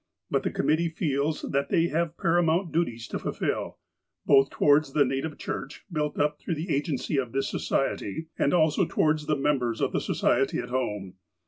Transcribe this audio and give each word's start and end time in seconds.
But 0.31 0.41
the 0.41 0.49
committee 0.49 0.89
feels 0.89 1.43
that 1.43 1.69
they 1.69 1.89
have 1.89 2.17
paramount 2.17 2.71
duties 2.71 3.07
to 3.09 3.19
fulfill, 3.19 3.77
both 4.25 4.49
towards 4.49 4.93
the 4.93 5.05
Native 5.05 5.37
Church, 5.37 5.85
built 5.91 6.17
up 6.17 6.39
through 6.39 6.55
the 6.55 6.75
agency 6.75 7.17
of 7.17 7.33
this 7.33 7.47
Society, 7.51 8.25
and 8.35 8.51
also 8.51 8.85
towards 8.87 9.27
the 9.27 9.35
members 9.35 9.79
of 9.79 9.91
the 9.93 10.01
Society 10.01 10.57
at 10.57 10.69
home. 10.69 11.17